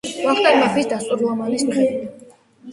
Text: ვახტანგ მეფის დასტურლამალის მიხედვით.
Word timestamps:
ვახტანგ 0.27 0.57
მეფის 0.61 0.89
დასტურლამალის 0.95 1.69
მიხედვით. 1.71 2.29